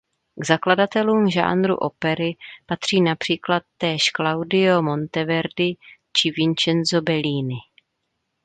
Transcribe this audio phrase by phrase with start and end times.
[0.41, 5.75] K zakladatelům žánru opery patří například též Claudio Monteverdi
[6.13, 7.55] či Vincenzo Bellini.